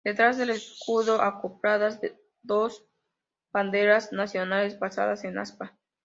Detrás 0.03 0.39
del 0.39 0.49
escudo, 0.49 1.21
acopladas, 1.21 1.99
dos 2.41 2.87
banderas 3.53 4.11
nacionales 4.11 4.73
pasadas 4.73 5.23
en 5.25 5.37
aspa. 5.37 5.77